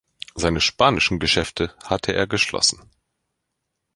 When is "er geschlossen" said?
2.15-2.89